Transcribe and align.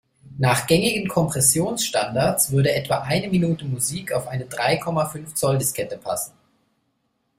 Nach 0.39 0.65
gängigen 0.65 1.07
Kompressionsstandards 1.07 2.49
würde 2.49 2.73
etwa 2.73 3.01
eine 3.01 3.27
Minute 3.27 3.65
Musik 3.65 4.11
auf 4.13 4.27
eine 4.27 4.47
drei 4.47 4.77
Komma 4.77 5.05
fünf 5.05 5.35
Zoll-Diskette 5.35 5.99
passen. 5.99 6.33